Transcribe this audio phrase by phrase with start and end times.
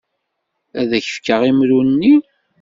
[0.79, 2.13] Ad ak-fkeɣ imru-nni.